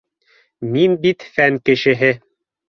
[0.75, 2.11] —Мин бит фән кешеһе